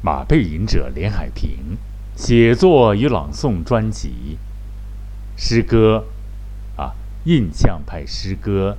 [0.00, 1.76] 马背吟者连海平
[2.14, 4.38] 写作与朗诵专辑，
[5.36, 6.06] 诗歌
[6.76, 6.94] 啊，
[7.24, 8.78] 印象派诗歌，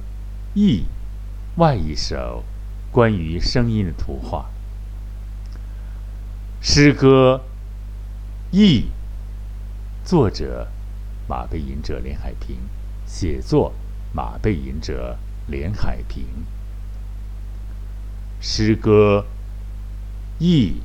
[0.54, 0.86] 译
[1.58, 2.46] 外一首
[2.90, 4.50] 关于声音的图画。
[6.62, 7.42] 诗歌
[8.52, 8.86] 译
[10.06, 10.70] 作者
[11.28, 12.58] 马背吟者连海平，
[13.06, 13.74] 写作
[14.14, 15.18] 马背吟者
[15.48, 16.26] 连海平。
[18.40, 19.26] 诗歌
[20.40, 20.82] 译。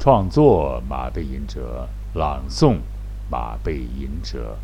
[0.00, 2.78] 创作马背吟者，朗诵
[3.30, 4.56] 马背吟者，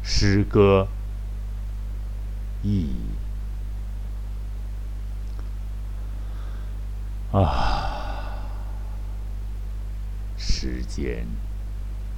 [0.00, 0.86] 诗歌。
[2.62, 2.88] 译
[7.32, 8.32] 啊，
[10.38, 11.26] 时间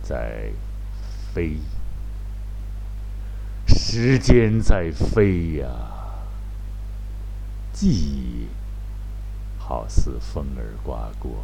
[0.03, 0.53] 在
[1.33, 1.57] 飞，
[3.67, 5.69] 时间在飞呀，
[7.73, 8.49] 记忆
[9.59, 11.43] 好似风儿刮过。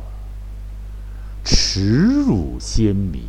[1.44, 3.22] 耻辱鲜明，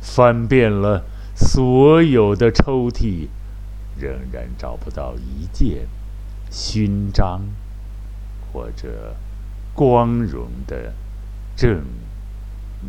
[0.00, 3.28] 翻遍了所有的抽屉，
[3.98, 5.88] 仍然找不到一件
[6.50, 7.42] 勋章
[8.52, 9.16] 或者
[9.74, 10.94] 光荣的
[11.56, 11.82] 证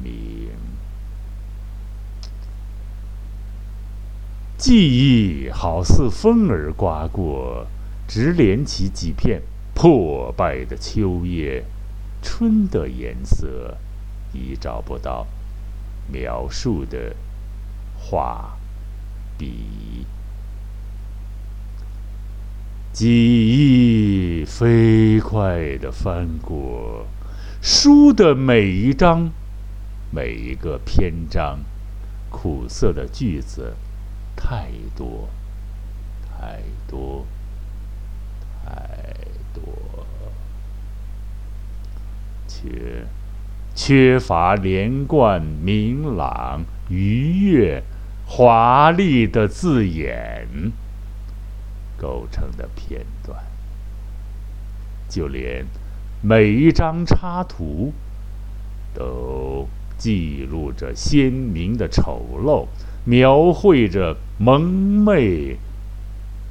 [0.04, 0.50] 明。
[4.58, 7.66] 记忆好似风儿刮过，
[8.08, 9.42] 只连起几片
[9.74, 11.66] 破败的秋叶，
[12.22, 13.78] 春的颜色。
[14.36, 15.26] 已找不到
[16.12, 17.16] 描述的
[17.98, 18.58] 画
[19.38, 20.06] 笔，
[22.94, 27.08] 记忆飞快地翻过
[27.62, 29.32] 书的每一章，
[30.12, 31.60] 每一个篇章，
[32.30, 33.76] 苦涩的句子
[34.36, 35.28] 太多，
[36.30, 37.26] 太多，
[38.64, 39.16] 太
[39.54, 40.06] 多，
[42.48, 43.06] 却。
[43.76, 47.84] 缺乏连贯、明朗、愉悦、
[48.26, 50.48] 华丽的字眼
[51.98, 53.38] 构成的片段，
[55.10, 55.66] 就连
[56.22, 57.94] 每一张插图
[58.94, 62.68] 都记录着鲜明的丑陋，
[63.04, 65.58] 描绘着蒙昧，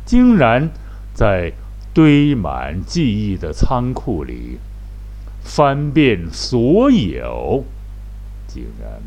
[0.04, 0.70] 竟然
[1.14, 1.52] 在
[1.94, 4.58] 堆满记忆的仓库里。
[5.44, 7.65] 翻遍所有，
[8.49, 9.00] 竟然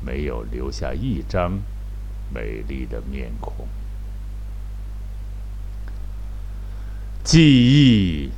[0.00, 1.58] 没有留下一张
[2.32, 3.66] 美丽的面孔。
[7.22, 8.30] 记忆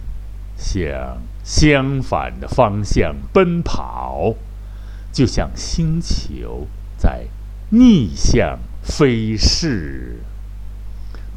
[0.57, 4.35] 向相反的方向奔跑，
[5.13, 6.67] 就像星球
[6.97, 7.27] 在
[7.71, 10.21] 逆向飞逝，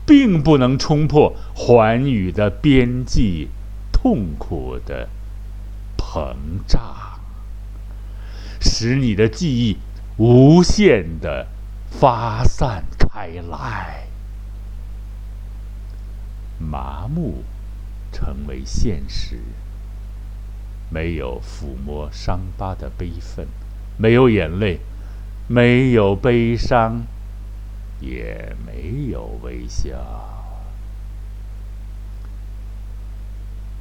[0.05, 3.49] 并不能冲破寰宇的边际，
[3.91, 5.09] 痛苦的。
[6.09, 6.33] 膨
[6.65, 7.19] 胀，
[8.61, 9.77] 使你的记忆
[10.15, 11.47] 无限的
[11.91, 14.07] 发散开来，
[16.57, 17.43] 麻木
[18.13, 19.41] 成为现实。
[20.89, 23.45] 没有抚摸伤疤的悲愤，
[23.97, 24.79] 没有眼泪，
[25.47, 27.05] 没有悲伤，
[27.99, 29.89] 也没有微笑。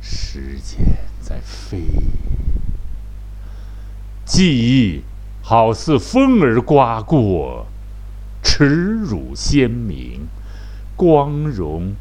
[0.03, 1.83] 时间在飞。
[4.25, 5.03] 记忆
[5.43, 7.67] 好似风儿刮过，
[8.45, 10.29] 耻辱鲜明，
[10.95, 11.97] 光荣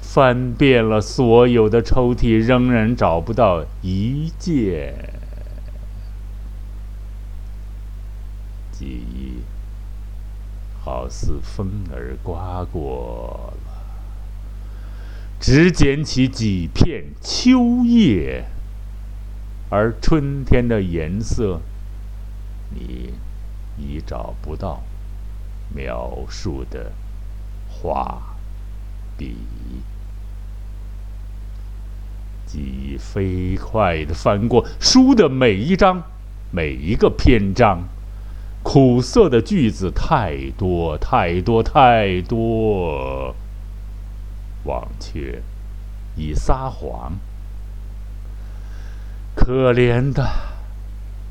[0.00, 5.14] 翻遍了所有的抽屉，仍然找不到一件。
[8.70, 9.42] 记忆
[10.84, 13.72] 好似风儿刮过了，
[15.40, 18.44] 只捡起几片秋叶。
[19.70, 21.60] 而春天的颜色，
[22.74, 23.14] 你
[23.78, 24.82] 已找不到
[25.72, 26.90] 描述的
[27.68, 28.20] 画
[29.16, 29.36] 笔。
[32.44, 36.02] 记忆飞快地翻过书的每一章，
[36.50, 37.84] 每一个篇章，
[38.64, 43.36] 苦涩的句子太多太多太多，
[44.64, 45.40] 忘却
[46.16, 47.12] 已撒谎。
[49.34, 50.28] 可怜的，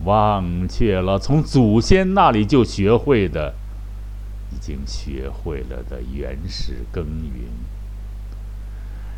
[0.03, 3.53] 忘却了从祖先那里就学会的，
[4.51, 7.47] 已经学会了的原始耕耘。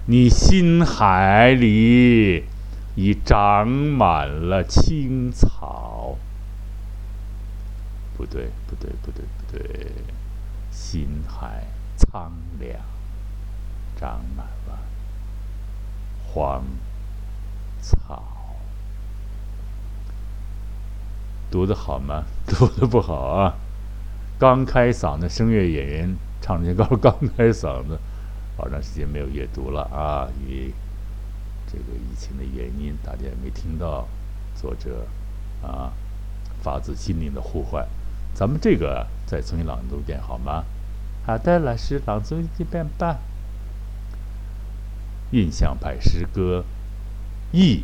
[0.08, 2.46] 你心海里
[2.96, 6.18] 已长满了青草。
[8.18, 9.92] 不对，不对，不对，不对，
[10.70, 11.64] 心海
[11.96, 12.80] 苍凉，
[13.96, 14.80] 长满了
[16.28, 16.64] 荒
[17.80, 18.41] 草。
[21.52, 22.24] 读的好吗？
[22.48, 23.54] 读的不好啊！
[24.40, 28.00] 刚开嗓的声乐演员唱这歌刚开嗓子，
[28.58, 30.28] 好长时间没有阅读了啊！
[30.42, 30.74] 因为
[31.68, 34.08] 这个疫情的原因，大家也没听到
[34.56, 35.06] 作者
[35.62, 35.92] 啊
[36.64, 37.88] 发自心灵的呼唤。
[38.34, 40.64] 咱们这个再重新朗读一遍好吗？
[41.26, 43.20] 好的，老师朗读一遍吧。
[45.32, 46.66] 印象派诗歌，
[47.52, 47.84] 译，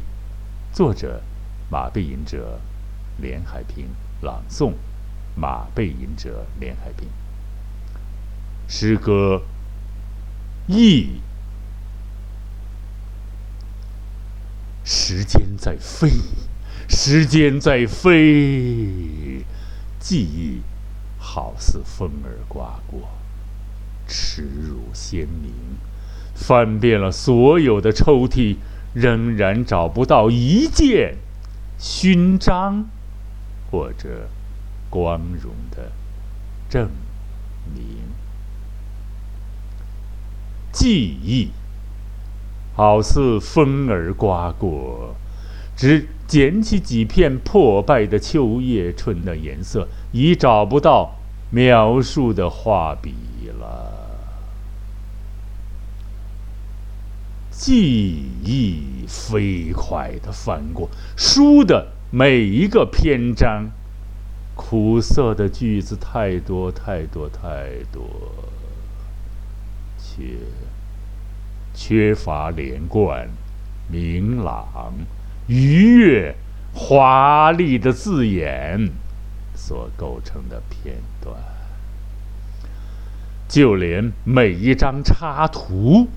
[0.74, 1.22] 作者
[1.70, 2.60] 马背吟者
[3.18, 3.88] 连海平，
[4.22, 4.74] 朗诵
[5.36, 7.08] 马背吟者连海平。
[8.68, 9.44] 诗歌，
[10.68, 11.22] 意，
[14.84, 16.12] 时间在飞，
[16.88, 19.46] 时间在飞。
[20.00, 20.62] 记忆
[21.18, 23.10] 好似风儿刮过，
[24.08, 25.52] 耻辱鲜明。
[26.36, 28.58] 翻遍了所有的抽屉，
[28.94, 31.16] 仍然找不到一件
[31.80, 32.88] 勋章
[33.70, 34.30] 或者
[34.90, 35.92] 光荣的
[36.70, 36.90] 证
[37.74, 37.84] 明。
[40.72, 41.50] 记忆
[42.76, 45.16] 好似风儿刮过，
[45.76, 46.08] 只。
[46.28, 51.16] 捡起几片破败的秋叶春的颜色，已找不到
[51.52, 53.14] 描述的画笔
[53.58, 53.94] 了。
[57.50, 63.70] 记忆飞快的翻过书的每一个篇章，
[64.56, 68.02] 苦涩的句子太多太多太多，
[69.98, 70.24] 却
[71.74, 73.28] 缺乏连贯、
[73.92, 74.94] 明朗。
[75.48, 76.34] 愉悦、
[76.74, 78.90] 华丽的字眼
[79.54, 81.36] 所构成的片段，
[83.50, 86.08] 就连每一张插图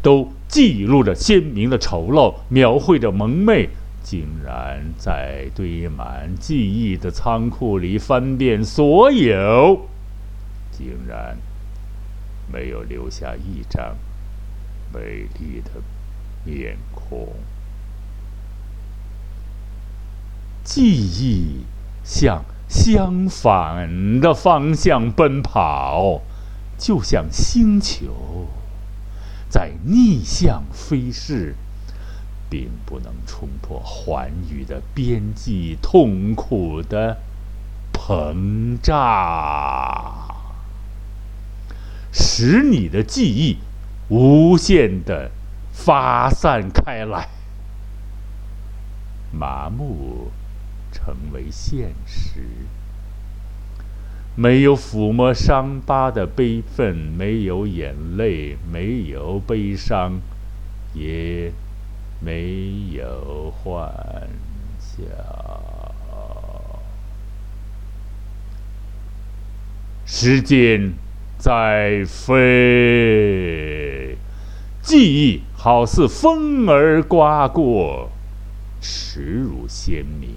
[0.00, 3.68] 都记录着鲜明的丑陋，描绘着蒙昧。
[4.04, 9.88] 竟然在堆满记忆的仓库里翻遍所有，
[10.70, 11.38] 竟然
[12.52, 13.96] 没有留下一张
[14.92, 15.70] 美丽的
[16.44, 17.32] 面孔。
[20.62, 21.64] 记忆
[22.04, 26.20] 向相反的方向奔跑，
[26.76, 28.48] 就像星球
[29.48, 31.54] 在逆向飞逝，
[32.54, 37.18] 并不能冲破寰宇的边际，痛苦的
[37.92, 40.32] 膨胀，
[42.12, 43.58] 使你的记忆
[44.08, 45.32] 无限的
[45.72, 47.28] 发散开来，
[49.32, 50.30] 麻木。
[50.92, 52.40] 成为现实，
[54.36, 60.20] 没有抚摸伤疤的悲愤，没有眼泪，没有悲伤，
[60.94, 61.50] 也
[62.20, 63.92] 没有幻
[64.78, 65.04] 想。
[70.06, 70.92] 时间
[71.38, 72.34] 在飞，
[74.82, 78.10] 记忆好似风儿刮过，
[78.80, 80.30] 耻辱鲜明。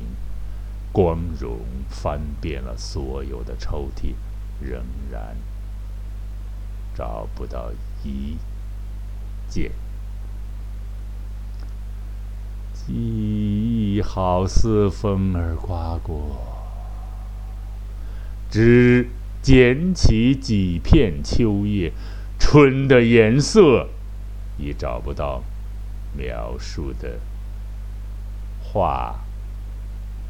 [0.91, 1.59] 光荣
[1.89, 4.15] 翻遍了所有的抽屉，
[4.59, 5.37] 仍然
[6.95, 7.71] 找不到
[8.03, 8.37] 一
[9.47, 9.71] 件。
[12.87, 16.39] 记忆好似风儿刮过，
[18.49, 19.09] 只
[19.41, 21.91] 捡起几片秋叶，
[22.39, 23.89] 春的颜色
[24.57, 25.43] 已找不到
[26.15, 27.19] 描述的
[28.63, 29.19] 画。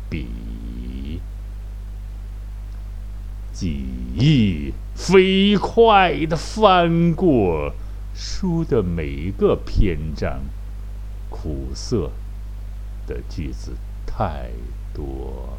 [0.09, 1.21] 笔，
[3.53, 3.85] 记
[4.15, 7.71] 忆飞快地翻过
[8.15, 10.39] 书的每一个篇章，
[11.29, 12.09] 苦涩
[13.07, 13.71] 的句子
[14.05, 14.51] 太
[14.93, 15.57] 多，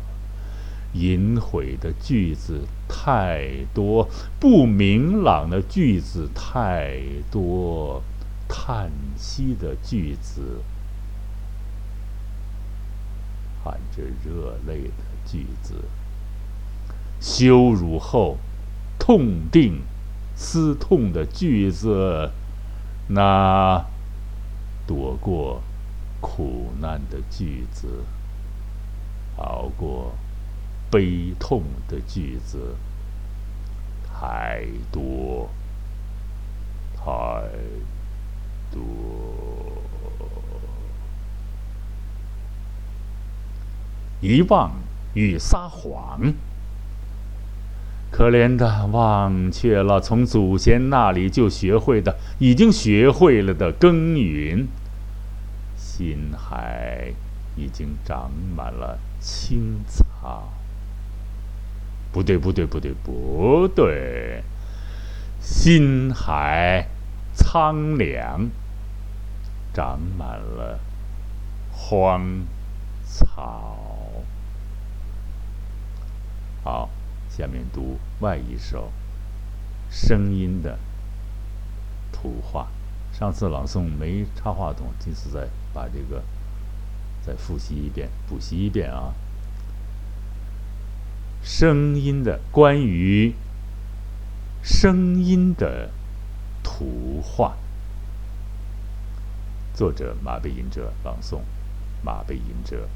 [0.92, 7.00] 隐晦的句子太多，不明朗的句子太
[7.30, 8.02] 多，
[8.46, 10.62] 叹息的句子。
[13.64, 15.74] 含着热泪的句子，
[17.20, 18.38] 羞辱后
[18.98, 19.82] 痛定
[20.34, 22.30] 思痛的句子，
[23.08, 23.84] 那
[24.86, 25.60] 躲过
[26.20, 28.04] 苦难的句子，
[29.36, 30.12] 熬过
[30.90, 32.76] 悲痛的句子，
[34.04, 35.48] 太多，
[36.96, 37.04] 太
[38.72, 38.80] 多。
[44.20, 44.72] 遗忘
[45.14, 46.32] 与撒谎，
[48.10, 54.66] 可怜的忘却了从祖先那里就学会的，已经学会了的耕耘。
[55.98, 57.12] 心海
[57.56, 60.48] 已经长满了青草，
[62.12, 64.44] 不对，不对，不对，不对，
[65.40, 66.86] 心海
[67.34, 68.48] 苍凉，
[69.74, 70.78] 长满了
[71.72, 72.46] 荒
[73.04, 73.76] 草。
[76.62, 76.90] 好，
[77.28, 78.92] 下面读外一首
[79.90, 80.78] 声音的
[82.12, 82.68] 图画。
[83.18, 86.22] 上次朗诵没插话筒，这次再把这个
[87.20, 89.12] 再复习一遍，补习一遍啊。
[91.42, 93.34] 声音的关于
[94.62, 95.90] 声音的
[96.62, 97.56] 图画，
[99.74, 101.40] 作者马背吟者朗诵，
[102.04, 102.88] 马背吟者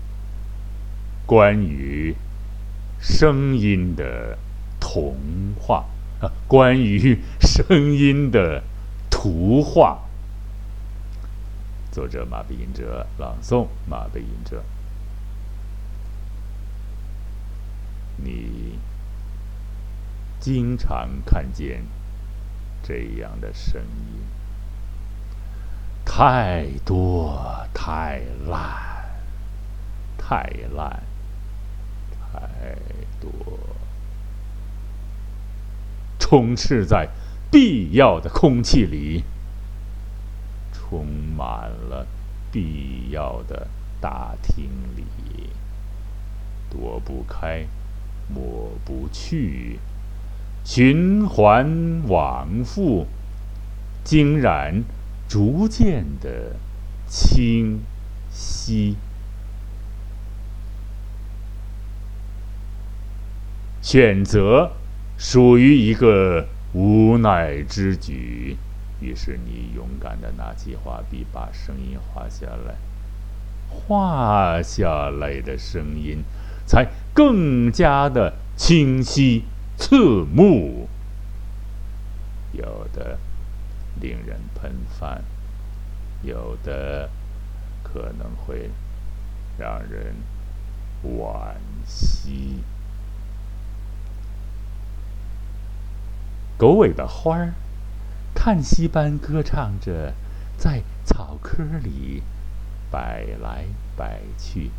[1.26, 2.14] 关于
[3.00, 4.38] 声音的
[4.78, 5.16] 童
[5.60, 5.86] 话。
[6.20, 8.62] 啊，关于声音的
[9.10, 10.00] 图画，
[11.92, 14.64] 作者马背吟者朗诵，马背吟者。
[18.16, 18.78] 你
[20.40, 21.84] 经常看见
[22.82, 24.24] 这样的声音，
[26.02, 29.20] 太多、太烂、
[30.16, 31.02] 太烂、
[32.10, 32.74] 太
[33.20, 33.30] 多，
[36.18, 37.10] 充斥在
[37.50, 39.24] 必要的空气里，
[40.92, 42.06] 充满了
[42.50, 43.66] 必要的
[43.98, 45.48] 大厅里，
[46.68, 47.64] 躲不开。
[48.28, 49.78] 抹不去，
[50.64, 53.06] 循环往复，
[54.04, 54.84] 竟然
[55.28, 56.56] 逐渐的
[57.06, 57.80] 清
[58.30, 58.96] 晰。
[63.82, 64.72] 选择
[65.18, 68.56] 属于一个无奈之举，
[69.02, 72.76] 于是你勇敢的拿起画笔，把声音画下来。
[73.68, 76.22] 画下来的声音。
[76.64, 79.44] 才更加的清晰
[79.76, 80.88] 刺目，
[82.52, 83.18] 有的
[84.00, 85.22] 令人喷饭，
[86.22, 87.10] 有的
[87.82, 88.70] 可能会
[89.58, 90.14] 让人
[91.04, 92.60] 惋惜。
[96.56, 97.54] 狗尾巴花儿，
[98.34, 100.14] 叹息般歌唱着，
[100.56, 102.22] 在草窠里
[102.90, 103.64] 摆来
[103.96, 104.70] 摆去。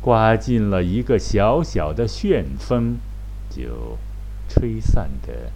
[0.00, 2.98] 刮进了一个小小的旋风，
[3.48, 3.98] 就
[4.48, 5.52] 吹散的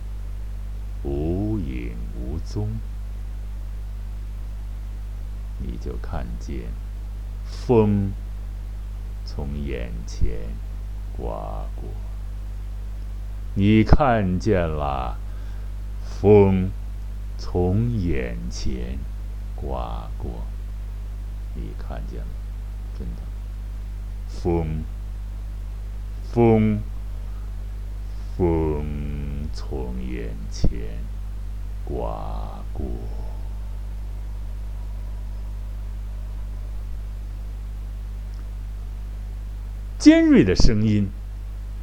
[1.03, 2.69] 无影无踪。
[5.59, 6.67] 你就看见
[7.45, 8.13] 风
[9.25, 10.29] 从眼前
[11.17, 11.89] 刮过，
[13.55, 15.19] 你看见了
[16.21, 16.71] 风
[17.37, 18.99] 从眼前
[19.55, 20.47] 刮过，
[21.55, 22.27] 你看见了，
[22.99, 23.23] 真的。
[24.27, 24.83] 风，
[26.33, 26.81] 风，
[28.35, 30.71] 风从眼前
[31.85, 32.87] 刮过。
[39.99, 41.11] 尖锐的声音，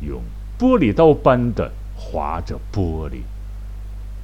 [0.02, 0.24] 用
[0.58, 3.22] 玻璃刀般的划着玻璃。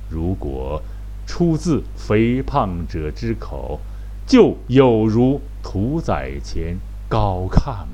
[0.09, 0.81] 如果
[1.25, 3.79] 出自肥胖者之口，
[4.25, 7.85] 就有如屠宰前高亢。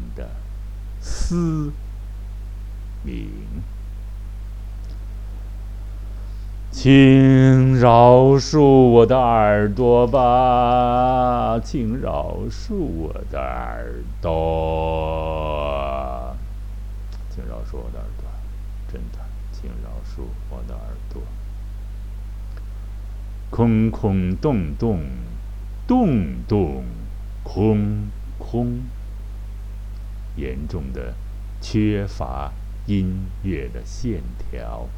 [1.08, 1.72] 思
[3.04, 3.30] 明，
[6.72, 14.32] 请饶恕我的耳朵吧，请饶恕我的耳朵，
[17.30, 18.28] 请饶恕我的耳朵，
[18.92, 19.20] 真的，
[19.52, 21.05] 请饶恕我的耳朵。
[23.56, 25.00] 空空洞洞，
[25.88, 26.84] 洞洞
[27.42, 28.82] 空空。
[30.36, 31.14] 严重的
[31.62, 32.52] 缺乏
[32.86, 34.90] 音乐的线条，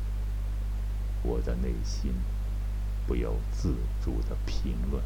[1.21, 2.11] 我的内心
[3.05, 5.03] 不由自主的评论：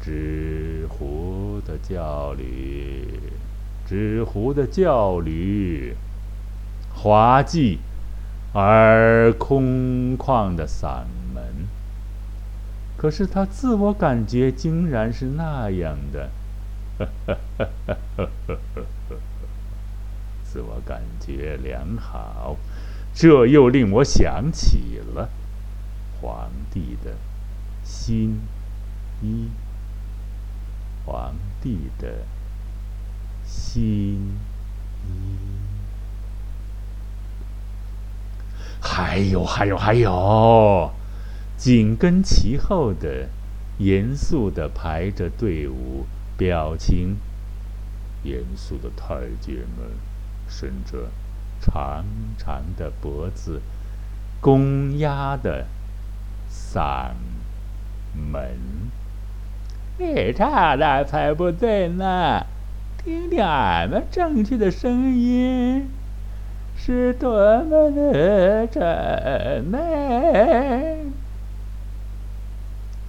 [0.00, 3.06] 纸糊的教驴，
[3.86, 5.94] 纸糊的教驴，
[6.92, 7.78] 滑稽
[8.52, 11.04] 而空旷的嗓
[11.34, 11.66] 门。
[12.96, 16.30] 可是他自我感觉竟然是那样的。
[20.44, 22.56] 自我感觉良好，
[23.14, 25.30] 这又令我想起了
[26.20, 27.16] 皇帝的
[27.82, 28.40] 新
[29.22, 29.48] 衣。
[31.04, 32.26] 皇帝的
[33.44, 34.36] 新
[35.08, 35.38] 衣，
[38.82, 40.90] 还有，还有，还有，
[41.56, 43.28] 紧跟其后的，
[43.78, 46.04] 严肃的排着队伍。
[46.34, 47.18] 表情
[48.24, 49.86] 严肃的太监们
[50.48, 51.10] 顺着
[51.60, 52.04] 长
[52.36, 53.60] 长的脖子，
[54.40, 55.66] 公鸭的
[56.50, 57.10] 嗓
[58.12, 58.56] 门。
[59.98, 62.44] 你唱的才不对呢！
[63.04, 65.88] 听听俺们正确的声音，
[66.84, 69.78] 是多么的真呢。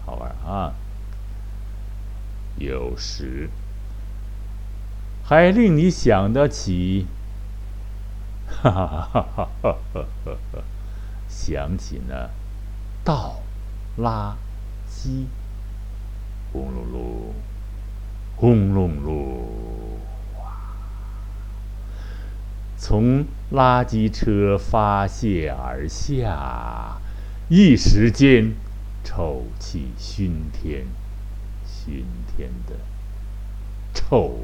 [0.05, 0.75] 好玩啊。
[2.59, 3.49] 有时。
[5.23, 7.07] 还令你想得起。
[8.47, 10.37] 哈哈哈哈哈哈，
[11.27, 12.29] 想起那。
[13.03, 13.37] 倒
[13.97, 14.35] 垃
[14.87, 15.25] 圾。
[16.51, 17.33] 轰隆隆。
[18.35, 19.62] 轰隆隆。
[22.85, 26.99] 从垃圾车发泄而下，
[27.47, 28.51] 一时间
[29.05, 30.87] 臭气熏天，
[31.65, 32.75] 熏天的
[33.93, 34.37] 臭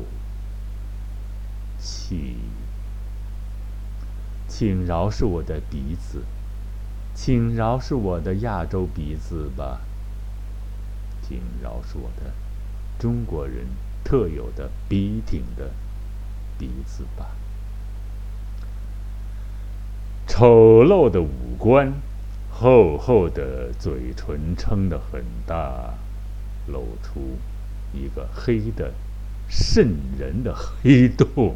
[1.77, 2.37] 气。
[4.47, 6.23] 请饶恕我的鼻子，
[7.13, 9.81] 请饶恕我的亚洲鼻子吧。
[11.21, 12.31] 请饶恕我的
[12.97, 13.65] 中国人
[14.01, 15.71] 特有的笔挺的
[16.57, 17.31] 鼻子吧。
[20.29, 21.91] 丑陋的五官，
[22.51, 25.95] 厚厚的嘴唇撑得很大，
[26.67, 27.37] 露出
[27.91, 28.93] 一个黑的
[29.49, 31.55] 渗人的黑洞，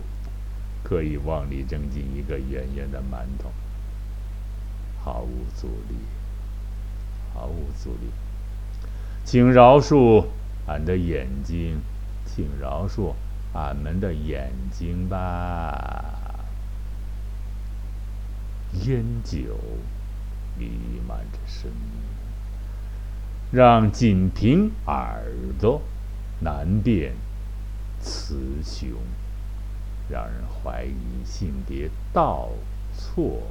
[0.84, 3.52] 可以往里扔进一个圆圆的馒头，
[5.02, 5.96] 毫无阻力，
[7.34, 8.10] 毫无阻力。
[9.24, 10.26] 请饶恕
[10.66, 11.80] 俺的眼睛，
[12.26, 13.14] 请饶恕
[13.54, 16.23] 俺们的眼睛吧。
[18.82, 19.60] 烟酒
[20.58, 20.70] 弥
[21.08, 22.02] 漫着声音，
[23.52, 25.24] 让仅凭耳
[25.60, 25.82] 朵
[26.42, 27.14] 难辨
[28.02, 28.90] 雌雄，
[30.10, 32.50] 让人怀疑性别倒
[32.94, 33.44] 错。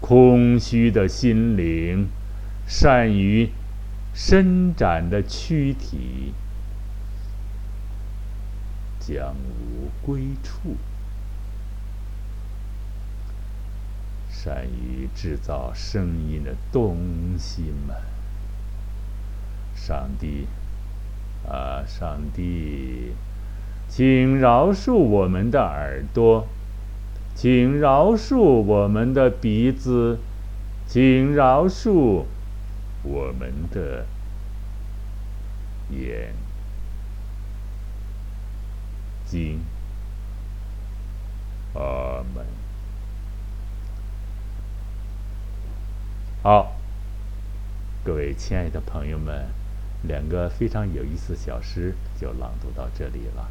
[0.00, 2.08] 空虚的心灵。
[2.68, 3.48] 善于
[4.12, 6.34] 伸展的躯体
[8.98, 10.74] 将无归处，
[14.46, 16.96] 善于制造声音的东
[17.36, 17.96] 西们，
[19.74, 20.46] 上帝
[21.48, 23.10] 啊，上帝，
[23.88, 26.46] 请饶恕我们的耳朵，
[27.34, 30.20] 请饶恕我们的鼻子，
[30.86, 32.26] 请饶恕。
[33.02, 34.04] 我们的
[35.90, 36.32] 眼
[39.24, 39.60] 睛，
[41.74, 42.65] 阿门。
[46.46, 46.76] 好，
[48.04, 49.48] 各位亲爱的朋友们，
[50.04, 53.50] 两个非常有意思的小诗就朗读到这里了。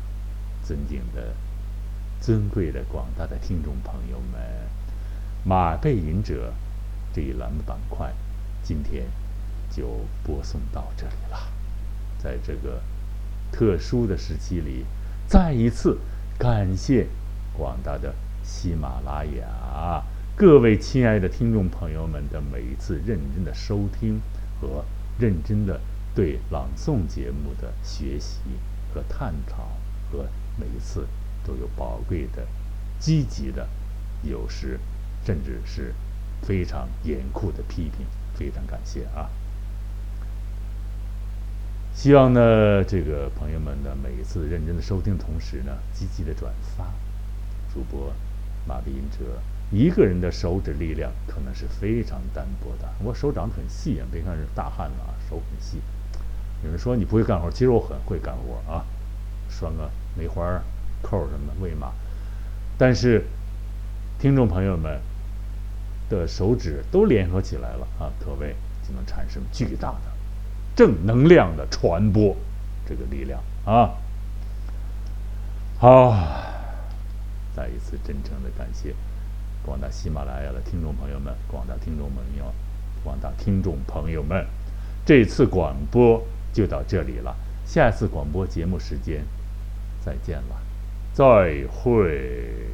[0.64, 1.34] 尊敬的、
[2.22, 4.42] 尊贵的广大的听众朋友们，
[5.44, 6.54] 马背吟者
[7.14, 8.14] 这一栏目板块，
[8.64, 9.04] 今天。
[9.70, 11.52] 就播送到这里了，
[12.18, 12.82] 在这个
[13.52, 14.86] 特殊的时期里，
[15.28, 16.00] 再一次
[16.40, 17.08] 感谢
[17.58, 20.02] 广大的喜马拉雅
[20.38, 24.20] 各位亲爱的听众朋友们的每一次认真的收听
[24.60, 24.84] 和
[25.18, 25.80] 认真的
[26.14, 28.42] 对朗诵节目的学习
[28.94, 29.78] 和探讨，
[30.12, 30.28] 和
[30.60, 31.08] 每一次
[31.48, 32.46] 都有宝贵的、
[33.00, 33.70] 积极的，
[34.24, 34.78] 有时
[35.26, 35.96] 甚至是
[36.42, 39.30] 非常严酷的批评，非常感谢啊！
[41.94, 46.92] 希望呢，这个朋友们呢，每一次认真的收听，同时呢，积极的转发。
[47.74, 48.14] 主播
[48.68, 52.88] 马斌哲一个人的手指力量可能是非常单薄的。
[53.04, 55.82] 我手掌很细啊，别看是大汉啊，手很细。
[56.64, 58.86] 有人说你不会干活，其实我很会干活啊，
[59.50, 60.62] 拴个梅花
[61.02, 61.92] 扣什么的喂马。
[62.78, 63.26] 但是
[64.20, 65.00] 听众朋友们
[66.10, 68.56] 的手指都联合起来了啊，可谓
[68.88, 70.16] 就能产生巨大的。
[70.76, 72.36] 正能量的传播，
[72.86, 73.96] 这个力量啊！
[75.78, 76.12] 好，
[77.56, 78.94] 再一次真诚的感谢
[79.66, 82.54] 广大喜马拉雅的听众朋友们，广大听众朋友，
[83.04, 84.46] 广大听众朋友们，
[85.04, 86.24] 这次广播
[86.54, 89.26] 就到这里了，下次广播节目时间
[90.00, 90.56] 再见了，
[91.14, 92.70] 再会。